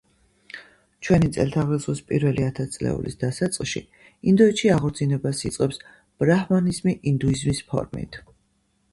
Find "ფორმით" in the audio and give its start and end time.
7.75-8.19